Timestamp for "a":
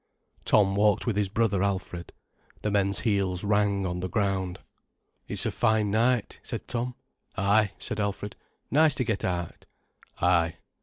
5.45-5.51